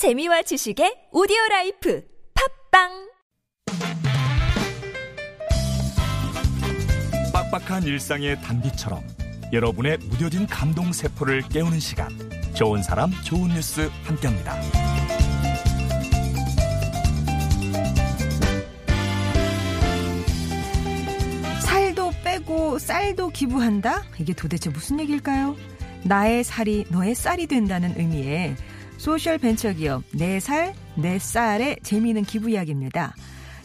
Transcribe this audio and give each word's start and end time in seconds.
재미와 0.00 0.40
지식의 0.40 1.12
오디오 1.12 1.36
라이프 1.50 2.02
팟빵 2.72 2.88
빡빡한 7.34 7.82
일상의 7.82 8.40
단비처럼 8.40 9.02
여러분의 9.52 9.98
무뎌진 9.98 10.46
감동 10.46 10.90
세포를 10.94 11.42
깨우는 11.50 11.80
시간 11.80 12.08
좋은 12.54 12.82
사람 12.82 13.10
좋은 13.26 13.50
뉴스 13.50 13.90
함께합니다. 14.04 14.62
살도 21.60 22.10
빼고 22.24 22.78
쌀도 22.78 23.28
기부한다? 23.28 24.04
이게 24.18 24.32
도대체 24.32 24.70
무슨 24.70 24.98
얘기일까요? 25.00 25.56
나의 26.04 26.42
살이 26.42 26.86
너의 26.88 27.14
쌀이 27.14 27.46
된다는 27.46 27.92
의미의 27.98 28.56
소셜 29.00 29.38
벤처 29.38 29.72
기업 29.72 30.04
내살 30.12 30.74
내쌀의 30.96 31.78
재미있는 31.82 32.22
기부 32.22 32.50
이야기입니다. 32.50 33.14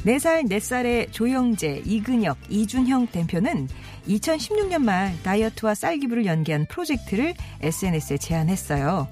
내살 0.06 0.46
내쌀의 0.46 1.12
조영재, 1.12 1.82
이근혁, 1.84 2.38
이준형 2.48 3.08
대표는 3.08 3.68
2016년 4.08 4.84
말 4.84 5.14
다이어트와 5.24 5.76
쌀 5.76 5.98
기부를 5.98 6.26
연계한 6.26 6.68
프로젝트를 6.70 7.34
SNS에 7.60 8.18
제안했어요. 8.18 9.10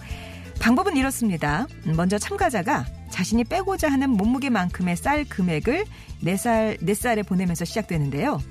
방법은 0.61 0.95
이렇습니다. 0.95 1.67
먼저 1.93 2.17
참가자가 2.17 2.85
자신이 3.09 3.43
빼고자 3.43 3.91
하는 3.91 4.11
몸무게만큼의 4.11 4.95
쌀 4.95 5.25
금액을 5.25 5.83
내살 6.23 6.81
내쌀에 6.81 7.27
보내면서 7.27 7.65
시작되는데요. 7.65 8.41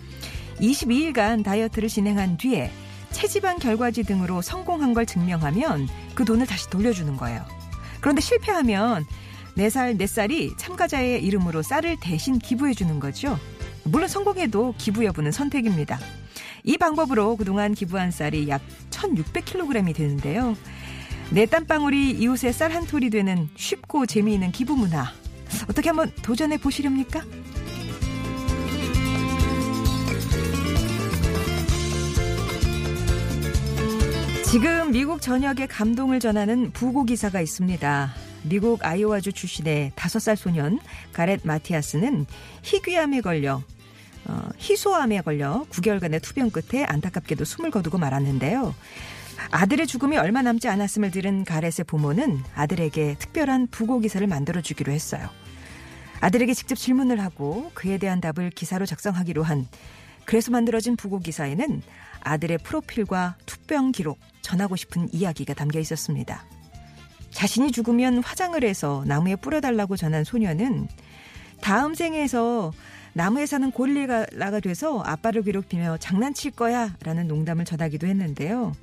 22일간 0.61 1.42
다이어트를 1.42 1.89
진행한 1.89 2.36
뒤에 2.36 2.70
체지방 3.12 3.59
결과지 3.59 4.02
등으로 4.02 4.42
성공한 4.42 4.92
걸 4.92 5.06
증명하면 5.06 5.89
그 6.14 6.27
돈을 6.27 6.47
다시 6.47 6.69
돌려주는 6.69 7.16
거예요. 7.16 7.62
그런데 8.02 8.20
실패하면 8.20 9.06
4살, 9.56 9.98
4쌀이 9.98 10.59
참가자의 10.59 11.24
이름으로 11.24 11.62
쌀을 11.62 11.97
대신 12.01 12.38
기부해주는 12.38 13.00
거죠. 13.00 13.39
물론 13.84 14.08
성공해도 14.08 14.75
기부 14.77 15.05
여부는 15.05 15.33
선택입니다. 15.33 15.98
이 16.64 16.77
방법으로 16.78 17.36
그동안 17.36 17.75
기부한 17.75 18.11
쌀이 18.11 18.48
약 18.48 18.61
1600kg이 18.91 19.95
되는데요. 19.95 20.56
내 21.30 21.47
땀방울이 21.47 22.11
이웃의 22.11 22.53
쌀 22.53 22.73
한 22.73 22.86
톨이 22.86 23.11
되는 23.11 23.48
쉽고 23.56 24.06
재미있는 24.06 24.53
기부 24.53 24.77
문화. 24.77 25.06
어떻게 25.69 25.89
한번 25.89 26.11
도전해 26.23 26.58
보시렵니까? 26.58 27.23
지금 34.53 34.91
미국 34.91 35.22
전역에 35.22 35.67
감동을 35.67 36.20
전하는 36.20 36.72
부고 36.72 37.05
기사가 37.05 37.41
있습니다. 37.41 38.12
미국 38.42 38.84
아이오와주 38.84 39.33
출신의 39.33 39.92
다섯 39.97 40.19
살 40.19 40.36
소년 40.36 40.78
가렛 41.14 41.41
마티아스는 41.42 42.27
희귀암에 42.61 43.23
걸려 43.23 43.62
어, 44.27 44.48
희소암에 44.58 45.23
걸려 45.23 45.64
9개월간의 45.70 46.20
투병 46.23 46.50
끝에 46.50 46.84
안타깝게도 46.84 47.47
숨을 47.47 47.70
거두고 47.70 47.97
말았는데요. 47.97 48.75
아들의 49.53 49.86
죽음이 49.86 50.19
얼마 50.19 50.42
남지 50.42 50.69
않았음을 50.69 51.11
들은 51.12 51.45
가렛의 51.45 51.86
부모는 51.86 52.42
아들에게 52.55 53.17
특별한 53.19 53.69
부고 53.69 54.00
기사를 54.00 54.27
만들어 54.27 54.61
주기로 54.61 54.92
했어요. 54.92 55.30
아들에게 56.20 56.53
직접 56.53 56.75
질문을 56.75 57.20
하고 57.20 57.70
그에 57.73 57.97
대한 57.97 58.20
답을 58.20 58.50
기사로 58.50 58.84
작성하기로 58.84 59.45
한 59.45 59.67
그래서 60.27 60.50
만들어진 60.50 60.97
부고 60.97 61.20
기사에는 61.20 61.80
아들의 62.25 62.59
프로필과 62.59 63.37
투병 63.47 63.92
기록, 63.92 64.19
전하고 64.42 64.77
싶은 64.77 65.09
이야기가 65.12 65.55
담겨 65.55 65.78
있었습니다. 65.81 66.45
자신이 67.31 67.73
죽으면 67.73 68.23
화장을 68.23 68.62
해서 68.62 69.05
나무에 69.06 69.37
뿌려달라고 69.37 69.97
전한 69.97 70.25
소녀는 70.25 70.89
다음 71.61 71.95
생에서 71.95 72.73
나무에 73.14 73.47
사는 73.47 73.70
고릴라가 73.70 74.61
돼서 74.61 75.01
아빠를 75.01 75.42
괴롭히며 75.42 75.98
장난칠 75.98 76.52
거야 76.52 76.95
라는 77.02 77.29
농담을 77.29 77.64
전하기도 77.64 78.07
했는데요. 78.07 78.75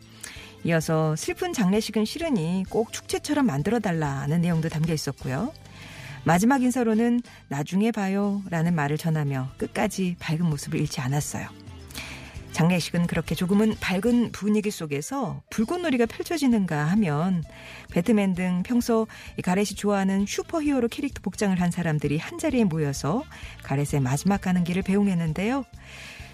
이어서 0.65 1.15
슬픈 1.15 1.53
장례식은 1.53 2.05
싫으니 2.05 2.65
꼭 2.69 2.91
축제처럼 2.91 3.45
만들어 3.45 3.79
달라는 3.79 4.41
내용도 4.41 4.69
담겨 4.69 4.93
있었고요. 4.93 5.53
마지막 6.25 6.61
인사로는 6.61 7.21
나중에 7.47 7.91
봐요 7.91 8.41
라는 8.49 8.75
말을 8.75 8.97
전하며 8.97 9.51
끝까지 9.57 10.17
밝은 10.19 10.45
모습을 10.45 10.79
잃지 10.79 10.99
않았어요. 11.01 11.58
장례식은 12.59 13.07
그렇게 13.07 13.35
조금은 13.35 13.77
밝은 13.79 14.33
분위기 14.33 14.69
속에서 14.69 15.41
불꽃놀이가 15.49 16.05
펼쳐지는가 16.07 16.87
하면 16.87 17.41
배트맨 17.89 18.35
등 18.35 18.63
평소 18.65 19.07
가렛이 19.41 19.67
좋아하는 19.77 20.25
슈퍼히어로 20.25 20.89
캐릭터 20.89 21.21
복장을 21.21 21.57
한 21.61 21.71
사람들이 21.71 22.17
한자리에 22.17 22.65
모여서 22.65 23.23
가렛의 23.63 24.01
마지막 24.01 24.41
가는 24.41 24.65
길을 24.65 24.81
배웅했는데요. 24.81 25.63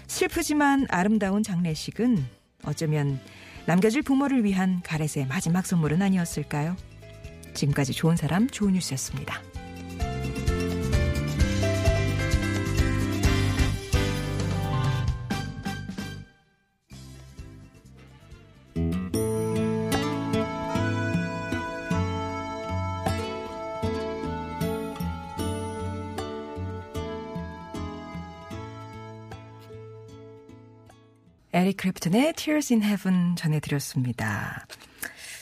슬프지만 0.08 0.86
아름다운 0.88 1.44
장례식은 1.44 2.26
어쩌면 2.64 3.20
남겨질 3.66 4.02
부모를 4.02 4.42
위한 4.42 4.82
가렛의 4.82 5.28
마지막 5.28 5.64
선물은 5.64 6.02
아니었을까요? 6.02 6.76
지금까지 7.54 7.92
좋은 7.92 8.16
사람 8.16 8.50
좋은 8.50 8.72
뉴스였습니다. 8.72 9.42
에릭 31.56 31.78
크래프튼의 31.78 32.34
Tears 32.34 32.74
in 32.74 32.82
Heaven 32.82 33.34
전해드렸습니다. 33.34 34.66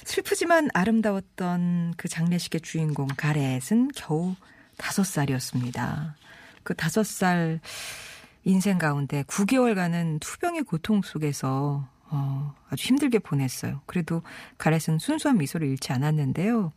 슬프지만 0.05 0.69
아름다웠던 0.73 1.95
그 1.97 2.07
장례식의 2.07 2.61
주인공 2.61 3.09
가렛은 3.17 3.91
겨우 3.97 4.37
다섯 4.77 5.03
살이었습니다. 5.03 6.15
그 6.63 6.73
다섯 6.75 7.05
살 7.05 7.59
인생 8.45 8.79
가운데 8.79 9.25
9개월간은 9.25 10.21
투병의 10.21 10.63
고통 10.63 11.03
속에서 11.03 11.89
어, 12.11 12.55
아주 12.71 12.87
힘들게 12.87 13.19
보냈어요. 13.19 13.81
그래도 13.87 14.23
가렛은 14.59 15.01
순수한 15.01 15.37
미소를 15.39 15.67
잃지 15.67 15.93
않았는데요. 15.93 16.73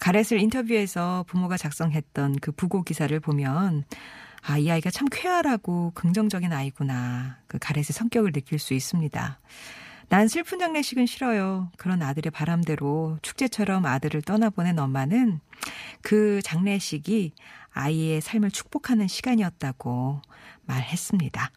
가렛을 0.00 0.38
인터뷰해서 0.38 1.24
부모가 1.28 1.56
작성했던 1.56 2.40
그 2.42 2.52
부고 2.52 2.82
기사를 2.82 3.18
보면 3.20 3.84
아, 4.48 4.58
이 4.58 4.70
아이가 4.70 4.90
참 4.90 5.08
쾌활하고 5.10 5.90
긍정적인 5.94 6.52
아이구나. 6.52 7.38
그 7.48 7.58
가렛의 7.58 7.86
성격을 7.86 8.30
느낄 8.30 8.60
수 8.60 8.74
있습니다. 8.74 9.40
난 10.08 10.28
슬픈 10.28 10.60
장례식은 10.60 11.06
싫어요. 11.06 11.72
그런 11.76 12.00
아들의 12.00 12.30
바람대로 12.30 13.18
축제처럼 13.22 13.84
아들을 13.86 14.22
떠나보낸 14.22 14.78
엄마는 14.78 15.40
그 16.00 16.40
장례식이 16.42 17.32
아이의 17.72 18.20
삶을 18.20 18.52
축복하는 18.52 19.08
시간이었다고 19.08 20.22
말했습니다. 20.64 21.50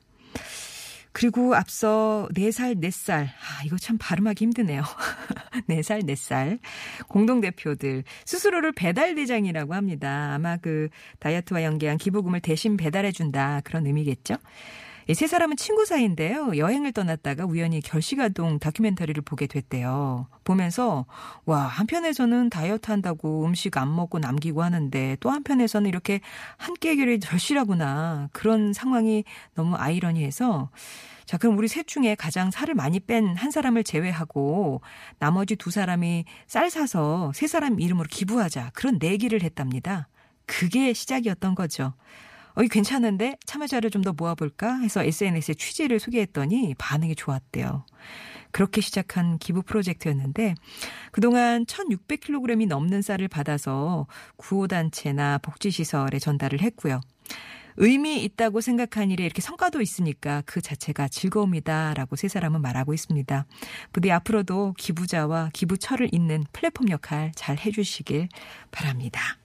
그리고 1.20 1.54
앞서 1.54 2.30
4살, 2.34 2.80
4살. 2.82 3.26
아, 3.26 3.64
이거 3.66 3.78
참 3.78 3.98
발음하기 4.00 4.42
힘드네요. 4.46 4.84
4살, 5.68 6.04
4살. 6.04 6.60
공동대표들. 7.10 8.06
스스로를 8.24 8.72
배달대장이라고 8.72 9.74
합니다. 9.74 10.32
아마 10.34 10.56
그 10.56 10.88
다이어트와 11.20 11.64
연계한 11.64 11.98
기부금을 11.98 12.40
대신 12.40 12.78
배달해준다. 12.78 13.60
그런 13.66 13.86
의미겠죠? 13.86 14.38
세 15.16 15.26
사람은 15.26 15.58
친구 15.58 15.86
사이인데요. 15.86 16.56
여행을 16.58 16.92
떠났다가 16.92 17.46
우연히 17.46 17.82
결시가동 17.82 18.60
다큐멘터리를 18.60 19.22
보게 19.24 19.48
됐대요. 19.48 20.28
보면서 20.44 21.06
와 21.46 21.62
한편에서는 21.62 22.52
다이어트 22.52 22.92
한다고 22.92 23.44
음식 23.46 23.76
안 23.78 23.96
먹고 23.96 24.20
남기고 24.20 24.62
하는데 24.62 25.18
또 25.20 25.32
한편에서는 25.32 25.90
이렇게 25.90 26.22
한끼 26.58 26.90
해결이 26.90 27.20
절실하구나 27.22 28.30
그런 28.34 28.72
상황이 28.74 29.24
너무 29.56 29.76
아이러니해서 29.76 30.70
자, 31.26 31.38
그럼 31.38 31.58
우리 31.58 31.68
셋 31.68 31.88
중에 31.88 32.16
가장 32.16 32.50
살을 32.52 32.74
많이 32.76 33.00
뺀 33.00 33.36
한 33.36 33.52
사람을 33.52 33.84
제외하고 33.84 34.82
나머지 35.20 35.56
두 35.56 35.72
사람이 35.72 36.26
쌀 36.48 36.70
사서 36.70 37.32
세 37.36 37.48
사람 37.48 37.80
이름으로 37.80 38.08
기부하자. 38.10 38.72
그런 38.74 38.98
내기를 39.00 39.44
했답니다. 39.44 40.08
그게 40.46 40.94
시작이었던 40.94 41.54
거죠. 41.56 41.94
어, 42.56 42.64
이 42.64 42.68
괜찮은데 42.68 43.38
참여자를 43.46 43.90
좀 43.92 44.00
더 44.00 44.14
모아볼까 44.14 44.80
해서 44.80 45.04
SNS에 45.04 45.54
취재를 45.56 46.00
소개했더니 46.00 46.74
반응이 46.78 47.16
좋았대요. 47.16 47.86
그렇게 48.52 48.82
시작한 48.82 49.38
기부 49.38 49.62
프로젝트였는데 49.62 50.56
그동안 51.12 51.66
1600kg이 51.66 52.68
넘는 52.68 53.02
쌀을 53.02 53.28
받아서 53.28 54.08
구호단체나 54.38 55.40
복지시설에 55.40 56.18
전달을 56.20 56.62
했고요. 56.62 57.02
의미 57.78 58.24
있다고 58.24 58.62
생각한 58.62 59.12
일에 59.12 59.24
이렇게 59.24 59.42
성과도 59.42 59.82
있으니까 59.82 60.44
그 60.46 60.62
자체가 60.62 61.08
즐거움이다라고 61.08 62.16
세 62.18 62.28
사람은 62.28 62.62
말하고 62.62 62.94
있습니다. 62.94 63.46
부디 63.94 64.12
앞으로도 64.12 64.74
기부자와 64.78 65.52
기부처를 65.54 66.10
잇는 66.12 66.44
플랫폼 66.52 66.90
역할 66.90 67.32
잘 67.36 67.58
해주시길 67.58 68.28
바랍니다. 68.72 69.39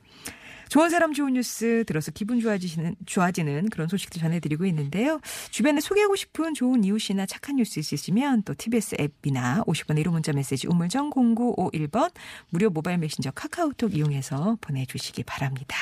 좋은 0.74 0.90
사람 0.90 1.12
좋은 1.12 1.34
뉴스 1.34 1.84
들어서 1.86 2.10
기분 2.10 2.40
좋아지시는 2.40 2.96
좋아지는 3.06 3.68
그런 3.68 3.86
소식들 3.86 4.20
전해드리고 4.20 4.66
있는데요. 4.66 5.20
주변에 5.52 5.80
소개하고 5.80 6.16
싶은 6.16 6.52
좋은 6.52 6.82
이웃이나 6.82 7.26
착한 7.26 7.54
뉴스 7.54 7.78
있으시면 7.78 8.42
또 8.42 8.54
TBS 8.58 8.96
앱이나 8.98 9.62
50번 9.68 10.02
1호 10.02 10.10
문자 10.10 10.32
메시지 10.32 10.66
우물정 10.66 11.10
0951번 11.10 12.10
무료 12.50 12.70
모바일 12.70 12.98
메신저 12.98 13.30
카카오톡 13.30 13.94
이용해서 13.94 14.58
보내주시기 14.60 15.22
바랍니다. 15.22 15.76